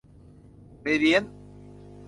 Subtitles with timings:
[0.81, 1.33] เรเดียนซ์